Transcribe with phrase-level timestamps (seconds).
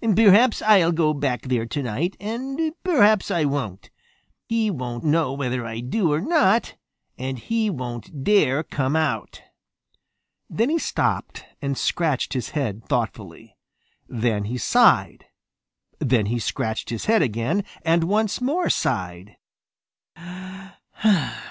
[0.00, 3.90] "Perhaps I'll go back there tonight and perhaps I won't.
[4.48, 6.76] He won't know whether I do or not,
[7.18, 9.42] and he won't dare come out."
[10.48, 13.58] Then he stopped and scratched his head thoughtfully.
[14.08, 15.26] Then he sighed.
[15.98, 19.36] Then he scratched his head again and once more sighed.